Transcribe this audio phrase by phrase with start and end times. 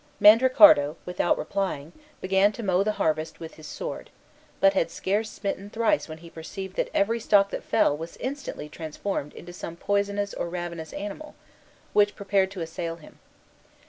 [0.19, 4.09] Mandricardo, without replying, began to mow the harvest with his sword,
[4.59, 8.67] but had scarce smitten thrice when he perceived that every stalk that fell was instantly
[8.67, 11.35] transformed into some poisonous or ravenous animal,
[11.93, 13.19] which prepared to assail him.